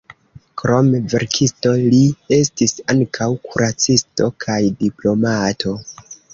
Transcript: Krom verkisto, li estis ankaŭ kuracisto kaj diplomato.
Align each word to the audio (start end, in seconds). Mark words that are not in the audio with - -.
Krom 0.61 0.87
verkisto, 1.13 1.73
li 1.83 1.99
estis 2.39 2.75
ankaŭ 2.95 3.29
kuracisto 3.45 4.33
kaj 4.47 4.59
diplomato. 4.85 5.79